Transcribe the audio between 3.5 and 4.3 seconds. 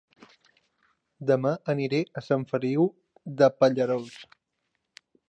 Pallerols